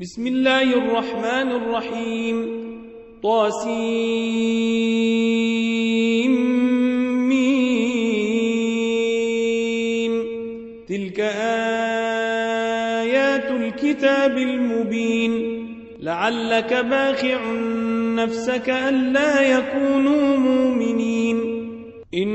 بسم 0.00 0.26
الله 0.26 0.62
الرحمن 0.62 1.50
الرحيم 1.52 2.36
طاسيم 3.22 3.94
تلك 10.88 11.20
آيات 13.00 13.50
الكتاب 13.50 14.38
المبين 14.38 15.66
لعلك 16.00 16.74
باخع 16.74 17.52
نفسك 18.14 18.70
ألا 18.70 19.42
يكونوا 19.42 20.36
مؤمنين 20.36 21.36
إن 22.14 22.28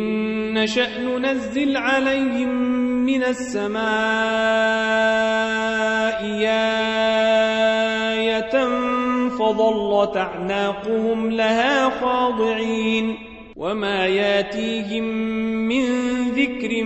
نشأ 0.54 1.00
ننزل 1.00 1.78
عليهم 1.78 2.50
من 3.06 3.24
السماء 3.24 4.80
آية 6.40 7.09
فظلت 9.54 10.18
أعناقهم 10.18 11.32
لها 11.32 11.90
خاضعين 11.90 13.16
وما 13.56 14.06
ياتيهم 14.06 15.04
من 15.68 15.86
ذكر 16.30 16.84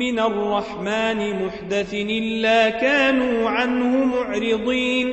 من 0.00 0.18
الرحمن 0.18 1.46
محدث 1.46 1.94
إلا 1.94 2.70
كانوا 2.70 3.50
عنه 3.50 4.04
معرضين 4.04 5.12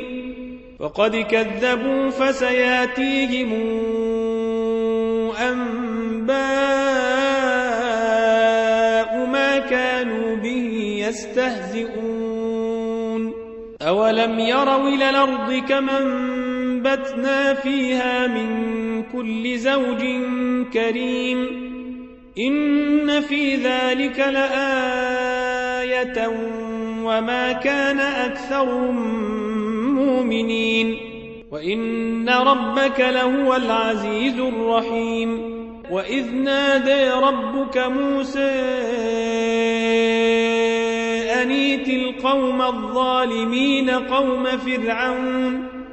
فقد 0.79 1.15
كذبوا 1.15 2.09
فسياتيهم 2.09 3.51
أنباء 5.41 6.33
ما 9.25 9.59
كانوا 9.69 10.35
به 10.35 10.95
يستهزئون. 11.07 12.13
أولم 13.81 14.39
يروا 14.39 14.89
إلى 14.89 15.09
الأرض 15.09 15.53
كما 15.69 15.99
أنبتنا 16.87 17.53
فيها 17.53 18.27
من 18.27 19.03
كل 19.13 19.57
زوج 19.57 20.05
كريم. 20.73 21.47
إن 22.39 23.21
في 23.21 23.55
ذلك 23.55 24.19
لآية 24.19 26.27
وما 27.03 27.51
كان 27.51 27.99
أكثرهم 27.99 28.95
مؤمنين. 29.95 30.97
وإن 31.51 32.29
ربك 32.29 32.99
لهو 32.99 33.55
العزيز 33.55 34.39
الرحيم. 34.39 35.53
وإذ 35.91 36.35
نادى 36.35 37.09
ربك 37.09 37.77
موسى 37.77 38.51
أنيت 41.41 41.89
القوم 41.89 42.61
الظالمين 42.61 43.89
قوم 43.89 44.43
فرعون؟ 44.43 45.72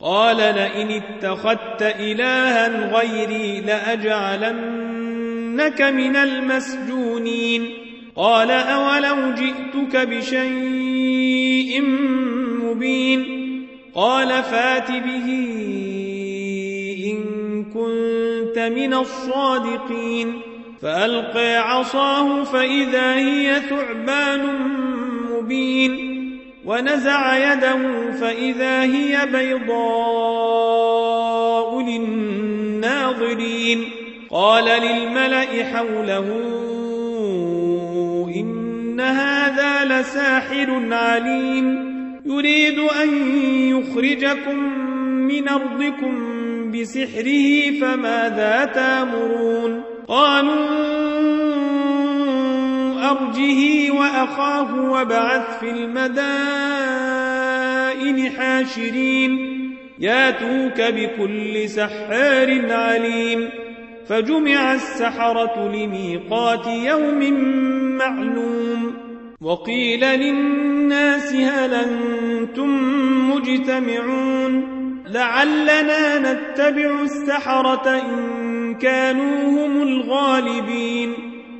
قال 0.00 0.36
لئن 0.36 0.90
اتخذت 0.90 1.82
إلها 1.82 2.98
غيري 2.98 3.60
لأجعلنك 3.60 5.82
من 5.82 6.16
المسجونين. 6.16 7.68
قال 8.16 8.50
أولو 8.50 9.34
جئتك 9.34 9.96
بشيء 9.96 11.82
مبين. 12.62 13.24
قال 13.94 14.28
فات 14.28 14.90
به 14.90 15.26
إن 17.06 17.64
كنت 17.64 18.58
من 18.58 18.94
الصادقين. 18.94 20.40
فألقى 20.82 21.56
عصاه 21.56 22.44
فإذا 22.44 23.14
هي 23.14 23.60
ثعبان 23.68 24.46
مبين. 25.30 26.07
ونزع 26.68 27.52
يده 27.52 28.12
فإذا 28.20 28.82
هي 28.82 29.26
بيضاء 29.32 29.80
للناظرين. 31.80 33.84
قال 34.30 34.64
للملأ 34.64 35.64
حوله 35.64 36.26
إن 38.36 39.00
هذا 39.00 39.84
لساحر 39.84 40.82
عليم. 40.92 41.88
يريد 42.26 42.78
أن 42.78 43.36
يخرجكم 43.68 44.56
من 45.02 45.48
أرضكم 45.48 46.14
بسحره 46.70 47.80
فماذا 47.80 48.64
تأمرون؟ 48.74 49.82
قالوا 50.08 51.17
أرجه 53.28 53.90
وأخاه 53.90 54.90
وبعث 54.90 55.58
في 55.60 55.70
المدائن 55.70 56.08
حاشرين. 58.30 59.38
ياتوك 59.98 60.80
بكل 60.80 61.68
سحار 61.68 62.72
عليم. 62.72 63.48
فجمع 64.08 64.74
السحرة 64.74 65.68
لميقات 65.68 66.66
يوم 66.66 67.32
معلوم. 67.98 68.94
وقيل 69.40 70.00
للناس 70.00 71.34
هل 71.34 71.74
أنتم 71.74 72.70
مجتمعون؟ 73.30 74.78
لعلنا 75.06 76.18
نتبع 76.18 77.02
السحرة 77.02 78.00
إن 78.00 78.74
كانوا 78.74 79.44
هم 79.44 79.82
الغالبين. 79.82 81.27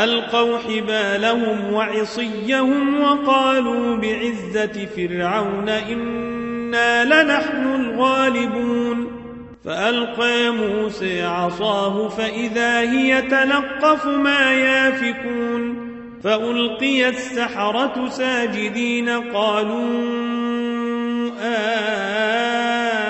فألقوا 0.00 0.58
حبالهم 0.58 1.72
وعصيهم 1.72 3.00
وقالوا 3.00 3.96
بعزة 3.96 4.88
فرعون 4.96 5.68
إنا 5.68 7.04
لنحن 7.04 7.74
الغالبون. 7.74 9.06
فألقى 9.64 10.50
موسى 10.50 11.22
عصاه 11.22 12.08
فإذا 12.08 12.80
هي 12.80 13.22
تلقف 13.22 14.06
ما 14.06 14.52
يافكون. 14.52 15.90
فألقي 16.24 17.08
السحرة 17.08 18.08
ساجدين 18.08 19.08
قالوا 19.08 20.00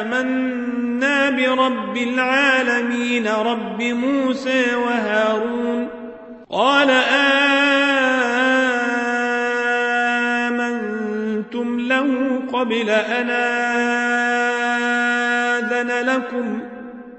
آمنا 0.00 1.30
برب 1.30 1.96
العالمين 1.96 3.28
رب 3.28 3.82
موسى 3.82 4.74
وهارون. 4.74 5.99
قال 6.52 6.90
آمنتم 10.50 11.80
له 11.80 12.40
قبل 12.52 12.90
أن 12.90 13.30
آذن 15.60 16.06
لكم. 16.06 16.62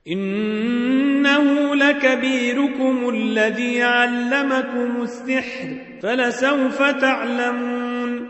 إنه 0.08 1.76
لكبيركم 1.76 3.10
الذي 3.10 3.84
علمكم 3.84 5.02
السحر 5.02 5.68
فلسوف 6.04 6.82
تعلمون. 6.84 8.30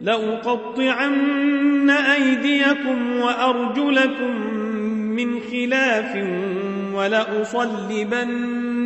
لأقطعن 0.00 1.90
أيديكم 1.90 3.20
وأرجلكم 3.20 4.54
من 5.16 5.40
خلاف 5.40 6.16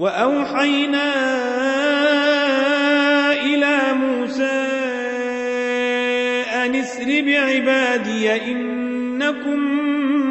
وأوحينا 0.00 1.12
إلى 3.32 3.78
موسى 3.92 4.66
أن 6.64 6.74
اسر 6.74 7.22
بعبادي 7.26 8.52
إنكم 8.52 9.60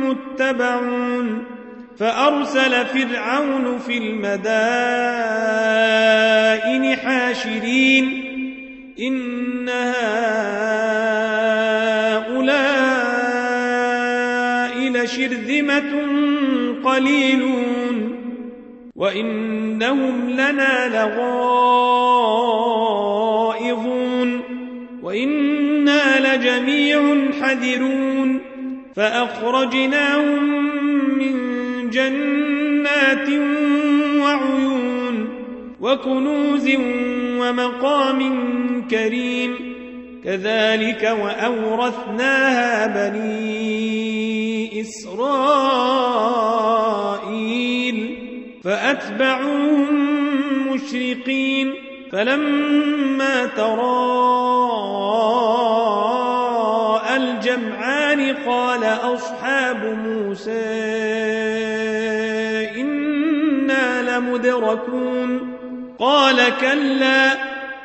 متبعون 0.10 1.44
فأرسل 2.00 2.86
فرعون 2.86 3.80
في 3.80 3.98
المدائن 3.98 4.46
حاشرين 6.96 8.24
إن 9.00 9.70
هؤلاء 9.70 10.10
لشرذمة 14.90 15.92
قليلون 16.84 17.79
وإنهم 19.00 20.30
لنا 20.30 20.88
لغائظون 20.88 21.30
وإنا 25.04 26.36
لجميع 26.36 27.16
حذرون 27.42 28.40
فأخرجناهم 28.96 30.44
من 31.18 31.36
جنات 31.90 33.30
وعيون 34.20 35.30
وكنوز 35.82 36.70
ومقام 37.40 38.20
كريم 38.92 39.56
كذلك 40.24 41.18
وأورثناها 41.22 42.88
بني 42.88 44.82
إسرائيل 44.82 46.09
فأتبعوهم 48.70 49.88
مشرقين 50.68 51.74
فلما 52.12 53.46
تراءى 53.46 53.90
الجمعان 57.18 58.36
قال 58.48 58.84
أصحاب 58.84 59.98
موسى 60.06 60.52
إنا 62.82 64.18
لمدركون 64.18 65.58
قال 66.00 66.38
كلا 66.62 67.32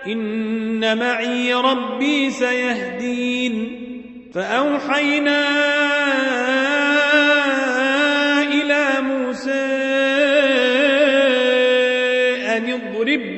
إن 0.06 0.98
معي 0.98 1.54
ربي 1.54 2.30
سيهدين 2.30 3.80
فأوحينا 4.34 5.44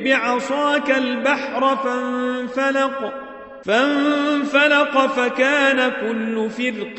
بعصاك 0.07 0.91
البحر 0.91 1.75
فانفلق 1.75 3.13
فانفلق 3.65 5.05
فكان 5.05 5.91
كل 5.91 6.49
فرق 6.49 6.97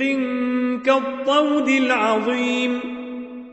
كالطود 0.85 1.69
العظيم. 1.69 2.81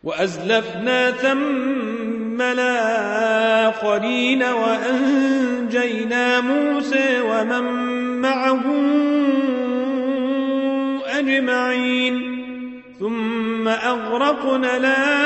وأزلفنا 0.04 1.12
ثم 1.12 2.42
الآخرين 2.42 4.44
وأنجينا 4.44 6.42
موسى 6.42 7.22
ومن 7.22 7.64
معه 8.22 8.64
أجمعين. 11.20 12.36
ثم 13.00 13.68
أغرقنا 13.68 14.78
الآخرين. 14.78 15.26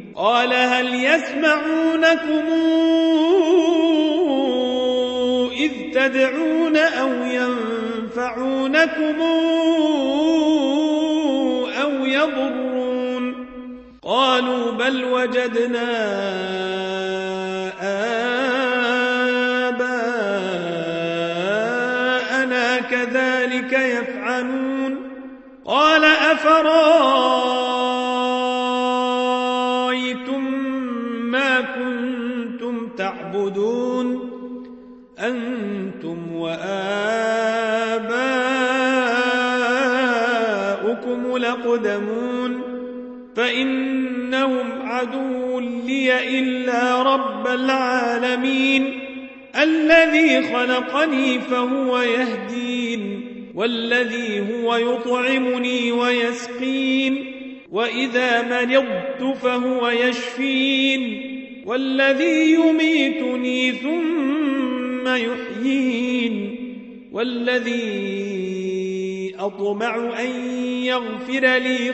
قال 0.15 0.53
هل 0.53 0.93
يسمعونكم 0.93 2.45
إذ 5.51 5.71
تدعون 5.93 6.77
أو 6.77 7.09
ينفعونكم 7.23 9.21
أو 11.81 12.05
يضرون؟ 12.05 13.47
قالوا 14.03 14.71
بل 14.71 15.05
وجدنا 15.05 15.91
آباءنا 17.81 18.49
كذلك 22.79 23.73
يفعلون. 23.73 25.11
قال 25.65 26.05
أفرأيتم 26.05 27.40
إلا 46.23 47.01
رب 47.01 47.47
العالمين 47.47 48.99
الذي 49.61 50.41
خلقني 50.41 51.39
فهو 51.39 52.01
يهدين 52.01 53.21
والذي 53.55 54.39
هو 54.53 54.75
يطعمني 54.75 55.91
ويسقين 55.91 57.25
وإذا 57.71 58.41
مرضت 58.41 59.37
فهو 59.37 59.89
يشفين 59.89 61.31
والذي 61.65 62.53
يميتني 62.53 63.71
ثم 63.71 65.07
يحيين 65.07 66.55
والذي 67.11 68.31
أطمع 69.39 70.21
أن 70.21 70.29
يغفر 70.83 71.57
لي 71.57 71.93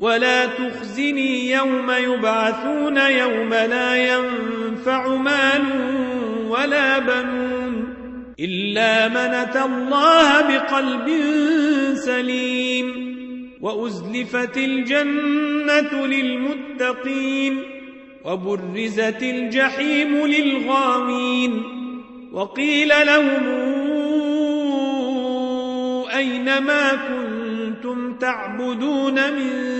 ولا 0.00 0.46
تخزني 0.46 1.50
يوم 1.50 1.90
يبعثون 1.90 2.96
يوم 2.96 3.54
لا 3.54 4.14
ينفع 4.14 5.08
مال 5.16 5.62
ولا 6.48 6.98
بنون 6.98 7.94
إلا 8.40 9.08
من 9.08 9.34
أتى 9.34 9.62
الله 9.62 10.40
بقلب 10.40 11.10
سليم 11.94 13.10
وأزلفت 13.60 14.56
الجنة 14.56 16.06
للمتقين 16.06 17.62
وبرزت 18.24 19.22
الجحيم 19.22 20.26
للغاوين 20.26 21.62
وقيل 22.32 22.88
لهم 22.88 23.46
أين 26.16 26.58
ما 26.58 26.92
كنتم 26.94 28.14
تعبدون 28.14 29.32
من 29.32 29.79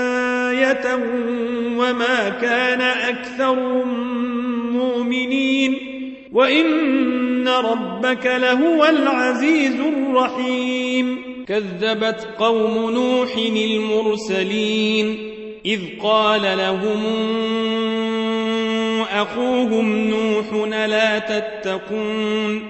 وما 1.77 2.29
كان 2.29 2.81
أكثر 2.81 3.85
مؤمنين 4.71 5.77
وإن 6.31 7.47
ربك 7.47 8.25
لهو 8.25 8.85
العزيز 8.85 9.79
الرحيم. 9.79 11.31
كذبت 11.47 12.27
قوم 12.39 12.91
نوح 12.91 13.37
المرسلين 13.55 15.17
إذ 15.65 15.79
قال 16.03 16.41
لهم 16.41 17.03
أخوهم 19.11 20.07
نوح 20.07 20.67
لا 20.69 21.19
تتقون 21.19 22.61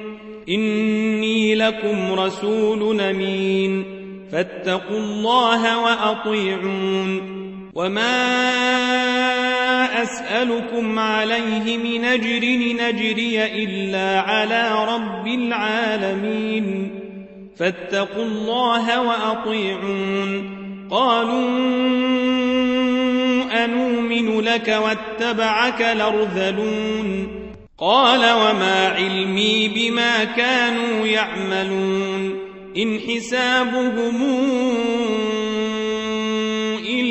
إني 0.49 1.55
لكم 1.55 2.13
رسول 2.13 3.01
أمين 3.01 3.83
فاتقوا 4.31 4.99
الله 4.99 5.83
وأطيعون 5.83 7.41
وما 7.73 8.41
أسألكم 10.03 10.99
عليه 10.99 11.77
من 11.77 12.05
أجر 12.05 12.45
نجري 12.85 13.45
إلا 13.63 14.19
على 14.19 14.85
رب 14.95 15.27
العالمين 15.27 16.91
فاتقوا 17.57 18.23
الله 18.23 19.01
وأطيعون 19.01 20.61
قالوا 20.91 21.49
أنؤمن 23.65 24.39
لك 24.39 24.67
واتبعك 24.67 25.81
الأرذلون 25.81 27.27
قال 27.77 28.19
وما 28.19 28.87
علمي 28.87 29.67
بما 29.67 30.23
كانوا 30.23 31.07
يعملون 31.07 32.39
إن 32.77 32.99
حسابهم 32.99 34.21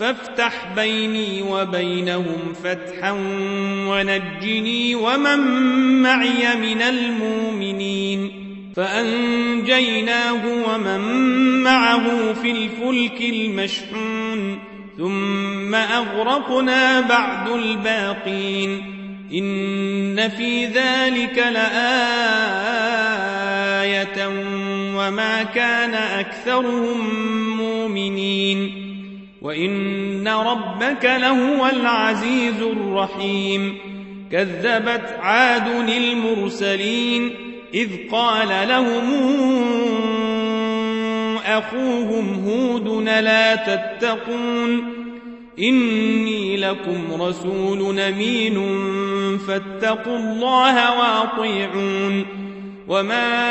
فافتح 0.00 0.52
بيني 0.76 1.42
وبينهم 1.42 2.54
فتحا 2.64 3.12
ونجني 3.88 4.94
ومن 4.94 5.38
معي 6.02 6.56
من 6.56 6.82
المؤمنين 6.82 8.30
فأنجيناه 8.76 10.42
ومن 10.68 11.00
معه 11.62 12.32
في 12.32 12.50
الفلك 12.50 13.20
المشحون 13.20 14.58
ثم 14.98 15.74
أغرقنا 15.74 17.00
بعد 17.00 17.48
الباقين 17.48 18.98
إن 19.32 20.28
في 20.28 20.66
ذلك 20.66 21.38
لآية 21.38 22.38
وما 24.96 25.42
كان 25.42 25.94
أكثرهم 25.94 27.10
مؤمنين 27.56 28.87
وإن 29.42 30.28
ربك 30.28 31.04
لهو 31.04 31.66
العزيز 31.66 32.62
الرحيم 32.62 33.78
كذبت 34.32 35.16
عاد 35.20 35.88
المرسلين 35.88 37.30
إذ 37.74 37.88
قال 38.12 38.68
لهم 38.68 39.14
أخوهم 41.46 42.44
هود 42.48 42.88
لا 43.04 43.54
تتقون 43.56 44.92
إني 45.58 46.56
لكم 46.56 47.22
رسول 47.22 48.00
أمين 48.00 48.58
فاتقوا 49.38 50.18
الله 50.18 50.98
واطيعون 50.98 52.47
وما 52.88 53.48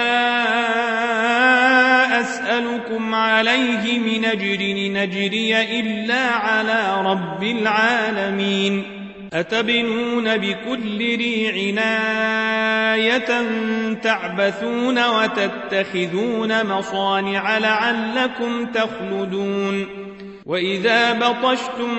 أسألكم 2.21 3.15
عليه 3.15 3.99
من 3.99 4.25
أجر 4.25 4.57
نجري 4.91 5.79
إلا 5.79 6.25
على 6.25 7.09
رب 7.11 7.43
العالمين 7.43 8.83
أتبنون 9.33 10.37
بكل 10.37 10.97
ريع 10.97 11.81
آية 12.93 13.41
تعبثون 13.93 15.05
وتتخذون 15.07 16.65
مصانع 16.65 17.57
لعلكم 17.57 18.65
تخلدون 18.65 19.87
وإذا 20.45 21.13
بطشتم 21.13 21.95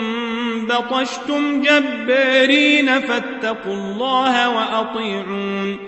بطشتم 0.66 1.62
جبارين 1.62 3.00
فاتقوا 3.00 3.74
الله 3.74 4.48
وأطيعون 4.48 5.87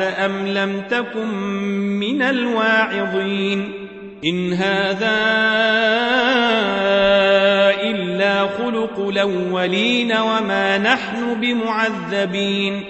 أوعظت 0.00 0.18
أم 0.18 0.46
لم 0.46 0.82
تكن 0.90 1.28
من 1.98 2.22
الواعظين 2.22 3.72
إن 4.24 4.52
هذا 4.52 5.18
إلا 7.82 8.46
خلق 8.46 9.08
الأولين 9.08 10.12
وما 10.12 10.78
نحن 10.78 11.40
بمعذبين 11.40 12.84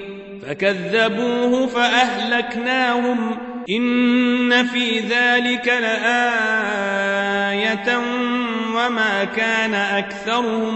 فكذبوه 0.47 1.67
فأهلكناهم 1.67 3.37
إن 3.71 4.67
في 4.67 4.99
ذلك 4.99 5.69
لآية 5.69 6.79
وما 8.75 9.25
كان 9.25 9.75
أكثرهم 9.75 10.75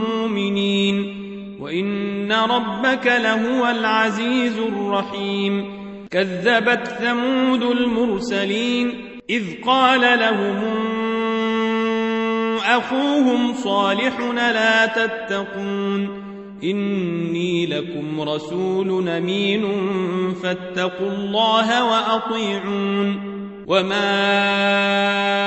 مؤمنين 0.00 1.21
وإن 1.62 2.32
ربك 2.32 3.06
لهو 3.06 3.66
العزيز 3.66 4.58
الرحيم. 4.58 5.82
كذبت 6.10 6.86
ثمود 6.86 7.62
المرسلين 7.62 8.92
إذ 9.30 9.42
قال 9.66 10.00
لهم 10.00 10.56
أخوهم 12.56 13.52
صالح 13.54 14.20
لا 14.36 14.86
تتقون. 14.86 16.22
إني 16.64 17.66
لكم 17.66 18.20
رسول 18.20 19.08
أمين 19.08 19.64
فاتقوا 20.42 21.08
الله 21.08 21.84
وأطيعون. 21.84 23.32
وما 23.66 25.41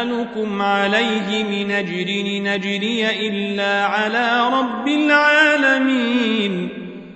أسألكم 0.00 0.62
عليه 0.62 1.44
من 1.44 1.70
أجر 1.70 2.06
نجري 2.42 3.28
إلا 3.28 3.84
على 3.86 4.50
رب 4.52 4.88
العالمين. 4.88 6.68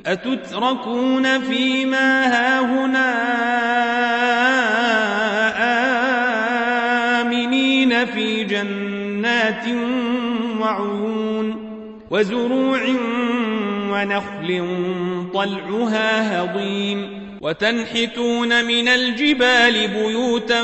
أتتركون 0.07 1.40
فيما 1.40 2.27
هاهنا 2.27 3.11
آمنين 7.20 8.05
في 8.07 8.44
جنات 8.44 9.64
وعيون 10.61 11.57
وزروع 12.11 12.81
ونخل 13.90 14.66
طلعها 15.35 16.42
هضيم. 16.42 17.25
وتنحتون 17.40 18.64
من 18.64 18.88
الجبال 18.88 19.88
بيوتا 19.88 20.62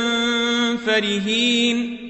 فرهين. 0.86 2.09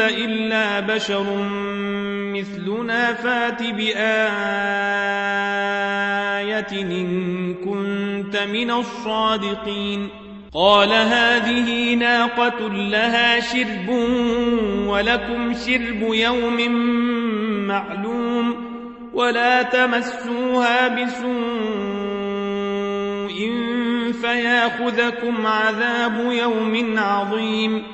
إلا 0.00 0.80
بشر 0.80 1.48
مثلنا 2.34 3.12
فات 3.14 3.62
بآية 3.62 4.02
إن 6.72 7.54
كنت 7.54 8.36
من 8.36 8.70
الصادقين. 8.70 10.08
قال 10.54 10.92
هذه 10.92 11.94
ناقة 11.94 12.68
لها 12.68 13.40
شرب 13.40 13.88
ولكم 14.86 15.54
شرب 15.66 16.14
يوم 16.14 16.70
معلوم 17.66 18.54
ولا 19.14 19.62
تمسوها 19.62 20.88
بسوء 20.88 22.14
فياخذكم 24.22 25.46
عذاب 25.46 26.32
يوم 26.32 26.98
عظيم. 26.98 27.93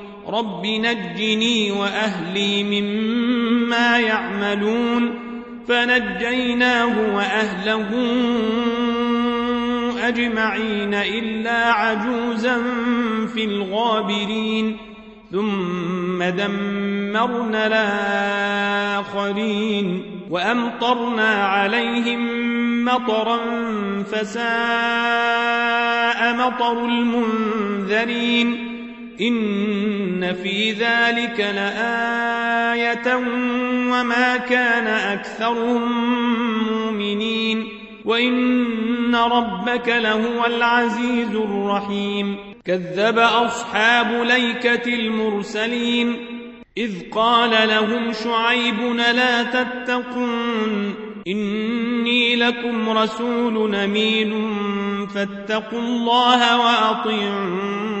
رب 0.31 0.65
نجني 0.65 1.71
وأهلي 1.71 2.63
مما 2.63 3.99
يعملون 3.99 5.19
فنجيناه 5.67 7.15
وأهله 7.15 7.89
أجمعين 10.07 10.93
إلا 10.93 11.71
عجوزا 11.71 12.57
في 13.33 13.43
الغابرين 13.45 14.77
ثم 15.31 16.23
دمرنا 16.23 17.67
الآخرين 18.97 20.03
وأمطرنا 20.29 21.45
عليهم 21.45 22.41
مطرا 22.85 23.39
فساء 24.11 24.41
مطر 26.35 26.85
المنذرين 26.85 28.70
إن 29.21 30.33
في 30.33 30.71
ذلك 30.71 31.39
لآية 31.39 33.15
وما 33.91 34.37
كان 34.37 34.87
أكثرهم 34.87 35.81
مؤمنين 36.71 37.67
وإن 38.05 39.15
ربك 39.15 39.87
لهو 39.87 40.45
العزيز 40.45 41.35
الرحيم 41.35 42.37
كذب 42.65 43.19
أصحاب 43.19 44.23
ليكة 44.23 44.93
المرسلين 44.93 46.15
إذ 46.77 46.91
قال 47.11 47.69
لهم 47.69 48.11
شعيب 48.13 48.79
لا 48.95 49.43
تتقون 49.43 50.93
إني 51.27 52.35
لكم 52.35 52.89
رسول 52.89 53.75
أمين 53.75 54.57
فاتقوا 55.07 55.79
الله 55.79 56.59
وأطيعون 56.59 58.00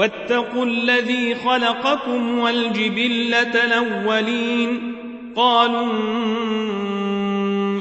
واتقوا 0.00 0.66
الذي 0.66 1.34
خلقكم 1.34 2.38
والجبلة 2.38 3.64
الأولين. 3.64 4.94
قالوا 5.36 5.92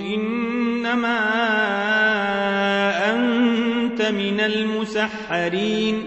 إنما 0.02 1.20
أنت 3.16 4.02
من 4.02 4.40
المسحرين. 4.40 6.04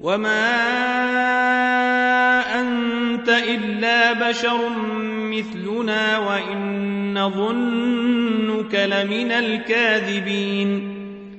وما 0.00 0.54
أنت 2.60 3.28
إلا 3.28 4.12
بشر 4.12 4.58
مثلنا 5.06 6.18
وإن 6.18 7.30
ظنك 7.30 8.74
لمن 8.74 9.32
الكاذبين. 9.32 10.97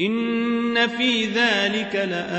إن 0.00 0.86
في 0.86 1.24
ذلك 1.24 1.94
لآية 1.94 2.30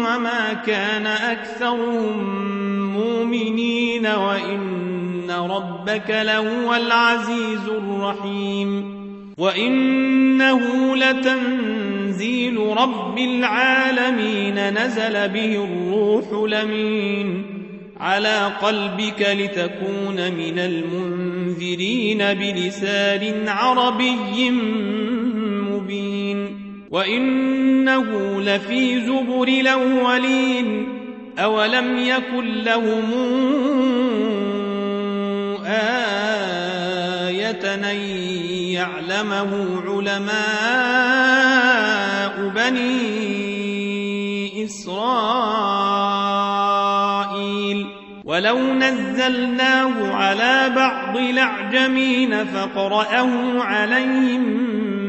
وما 0.00 0.52
كان 0.66 1.06
أكثرهم 1.06 2.44
مؤمنين 2.92 4.06
وإن 4.06 5.30
ربك 5.30 6.10
لهو 6.10 6.74
العزيز 6.74 7.68
الرحيم 7.68 8.94
وإنه 9.38 10.60
لتنزيل 10.96 12.58
رب 12.58 13.18
العالمين 13.18 14.84
نزل 14.84 15.28
به 15.28 15.64
الروح 15.64 16.52
لمين 16.52 17.44
على 18.00 18.52
قلبك 18.62 19.26
لتكون 19.30 20.32
من 20.32 20.58
المنذرين 20.58 21.23
بلسان 22.34 23.48
عربي 23.48 24.50
مبين. 25.70 26.64
وإنه 26.90 28.40
لفي 28.40 29.00
زبر 29.00 29.48
الأولين. 29.48 30.88
أولم 31.38 31.98
يكن 31.98 32.44
لهم 32.44 33.12
آية 35.66 36.14
أن 37.74 37.84
يعلمه 38.70 39.80
علماء 39.86 40.34
بني 42.48 43.14
إسرائيل؟ 44.64 45.73
ولو 48.34 48.58
نزلناه 48.58 50.14
على 50.14 50.72
بعض 50.76 51.16
الأعجمين 51.16 52.44
فقرأه 52.44 53.62
عليهم 53.62 54.42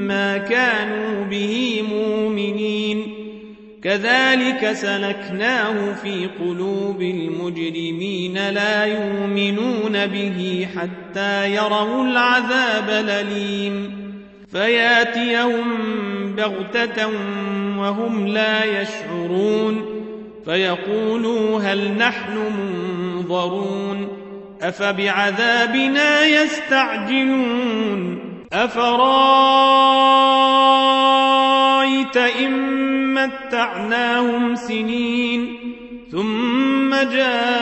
ما 0.07 0.38
كانوا 0.38 1.25
به 1.25 1.83
مؤمنين. 1.89 3.07
كذلك 3.83 4.71
سلكناه 4.71 5.93
في 5.93 6.29
قلوب 6.39 7.01
المجرمين 7.01 8.49
لا 8.49 8.85
يؤمنون 8.85 10.05
به 10.05 10.67
حتى 10.75 11.55
يروا 11.55 12.03
العذاب 12.03 12.89
الأليم. 12.89 13.91
فياتيهم 14.51 15.63
بغتة 16.38 17.07
وهم 17.77 18.27
لا 18.27 18.81
يشعرون. 18.81 19.85
فيقولوا 20.45 21.61
هل 21.61 21.91
نحن 21.97 22.38
منظرون 23.25 24.07
أفبعذابنا 24.61 26.25
يستعجلون 26.25 28.19
أفرأيت 28.53 28.88
إن 32.17 32.53
متعناهم 33.13 34.55
سنين 34.55 35.57
ثم 36.11 36.95
جاءهم 36.95 37.54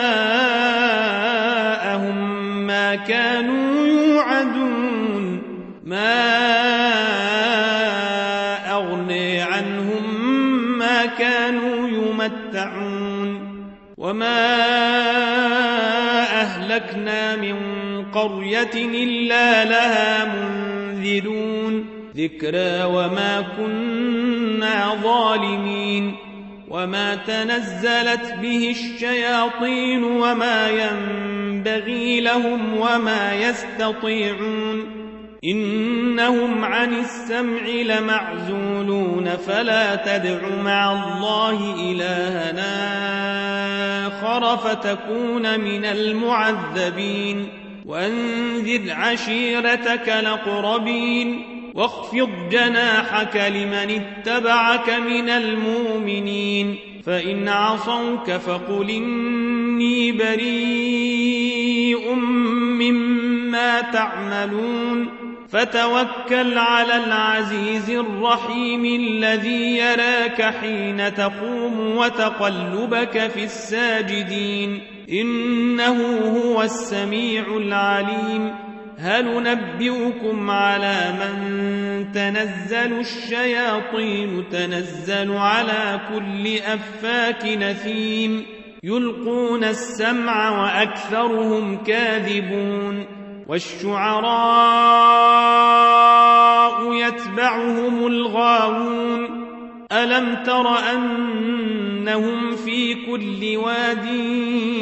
إلا 18.76 19.66
لها 19.66 20.26
منذرون. 20.26 21.86
ذكرى 22.18 22.84
وما 22.84 23.46
كنا 23.58 24.98
ظالمين. 25.04 26.16
وما 26.70 27.16
تنزلت 27.16 28.34
به 28.42 28.76
الشياطين 28.80 30.04
وما 30.04 30.70
ينبغي 30.70 32.22
لهم 32.22 32.78
وما 32.78 33.34
يستطيعون. 33.34 35.04
إنهم 35.44 36.66
عن 36.66 36.94
السمع 36.94 37.62
لمعزولون. 37.68 39.30
فلا 39.48 39.96
تدع 39.96 40.56
مع 40.64 40.92
الله 40.92 41.76
إلهنا 41.92 42.74
آخر 44.08 44.58
فتكون 44.58 45.60
من 45.60 45.86
المعذبين. 45.86 47.63
وانذر 47.86 48.92
عشيرتك 48.92 50.14
لقربين 50.24 51.42
واخفض 51.74 52.30
جناحك 52.52 53.36
لمن 53.36 54.02
اتبعك 54.02 54.90
من 54.90 55.30
المؤمنين 55.30 56.76
فإن 57.06 57.48
عصوك 57.48 58.32
فقل 58.32 58.90
إني 58.90 60.12
بريء 60.12 62.14
مما 62.80 63.82
تعملون 63.82 65.23
فتوكل 65.54 66.58
على 66.58 67.04
العزيز 67.06 67.90
الرحيم 67.90 68.86
الذي 68.86 69.78
يراك 69.78 70.42
حين 70.42 71.14
تقوم 71.14 71.98
وتقلبك 71.98 73.28
في 73.28 73.44
الساجدين. 73.44 74.82
إنه 75.10 76.18
هو 76.18 76.64
السميع 76.64 77.44
العليم. 77.58 78.56
هل 78.98 79.44
نبئكم 79.44 80.50
على 80.52 81.14
من 81.20 82.12
تنزل 82.12 83.00
الشياطين؟ 83.00 84.44
تنزل 84.52 85.32
على 85.32 86.00
كل 86.14 86.58
أفاك 86.58 87.46
نثيم. 87.46 88.46
يلقون 88.84 89.64
السمع 89.64 90.64
وأكثرهم 90.64 91.84
كاذبون. 91.84 93.23
والشعراء 93.48 94.34
يتبعهم 96.94 98.08
الغاوون. 98.08 99.44
ألم 99.92 100.44
تر 100.44 100.78
أنهم 100.94 102.56
في 102.56 102.94
كل 102.94 103.58
واد 103.58 104.06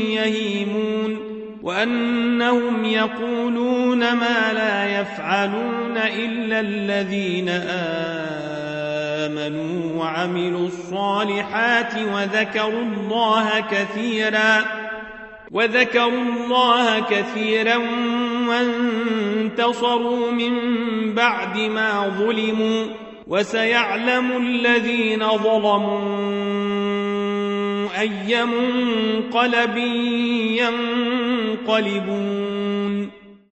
يهيمون؟ 0.10 1.32
وأنهم 1.63 2.86
يقولون 2.86 4.00
ما 4.00 4.54
لا 4.54 5.02
يفعلون 5.02 5.97
إلا 5.97 6.60
الذين 6.60 7.50
آمنوا 9.30 10.02
وعملوا 10.02 10.67
الصالحات 10.67 11.93
وذكروا 12.13 12.82
الله 12.82 13.60
كثيرا 13.60 14.65
وذكروا 15.52 16.21
الله 16.21 17.00
كثيرا 17.00 17.78
وانتصروا 18.52 20.32
من 20.32 20.54
بعد 21.14 21.58
ما 21.58 22.16
ظلموا 22.20 22.86
وسيعلم 23.28 24.38
الذين 24.38 25.28
ظلموا 25.38 26.02
أي 28.00 28.46
منقلب 28.46 29.78
ينقلبون. 31.68 32.61